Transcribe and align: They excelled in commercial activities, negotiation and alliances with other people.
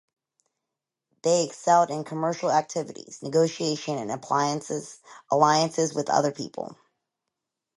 They 1.21 1.43
excelled 1.45 1.91
in 1.91 2.03
commercial 2.03 2.49
activities, 2.51 3.19
negotiation 3.21 3.99
and 3.99 4.09
alliances 5.31 5.93
with 5.93 6.09
other 6.09 6.31
people. 6.31 6.75